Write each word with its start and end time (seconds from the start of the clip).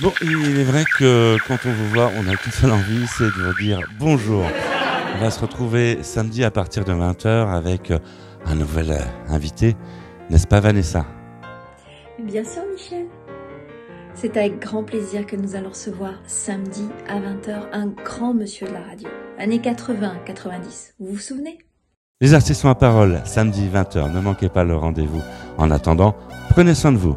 Bon, 0.00 0.12
il 0.22 0.58
est 0.58 0.64
vrai 0.64 0.84
que 0.98 1.36
quand 1.46 1.58
on 1.66 1.72
vous 1.72 1.88
voit, 1.90 2.10
on 2.16 2.26
a 2.26 2.34
qu'une 2.34 2.52
seule 2.52 2.70
envie, 2.70 3.06
c'est 3.18 3.24
de 3.24 3.42
vous 3.42 3.54
dire 3.60 3.80
bonjour. 3.98 4.44
On 5.14 5.20
va 5.20 5.30
se 5.30 5.38
retrouver 5.40 6.02
samedi 6.02 6.42
à 6.42 6.50
partir 6.50 6.86
de 6.86 6.92
20h 6.92 7.54
avec 7.54 7.92
un 8.46 8.54
nouvel 8.54 8.92
euh, 8.92 9.00
invité, 9.28 9.76
n'est-ce 10.30 10.46
pas 10.46 10.60
Vanessa? 10.60 11.04
Bien 12.18 12.42
sûr 12.44 12.62
Michel. 12.72 13.08
C'est 14.14 14.38
avec 14.38 14.58
grand 14.58 14.84
plaisir 14.84 15.26
que 15.26 15.36
nous 15.36 15.54
allons 15.54 15.68
recevoir 15.68 16.14
samedi 16.26 16.88
à 17.06 17.20
20h 17.20 17.68
un 17.72 17.88
grand 17.88 18.32
monsieur 18.32 18.68
de 18.68 18.72
la 18.72 18.80
radio, 18.80 19.08
années 19.38 19.58
80-90. 19.58 20.94
Vous 20.98 21.12
vous 21.12 21.18
souvenez? 21.18 21.58
Les 22.22 22.32
artistes 22.32 22.62
sont 22.62 22.70
à 22.70 22.74
parole, 22.74 23.20
samedi 23.26 23.68
20h, 23.68 24.10
ne 24.14 24.20
manquez 24.20 24.48
pas 24.48 24.64
le 24.64 24.76
rendez-vous. 24.76 25.22
En 25.58 25.70
attendant, 25.70 26.16
prenez 26.48 26.74
soin 26.74 26.92
de 26.92 26.98
vous. 26.98 27.16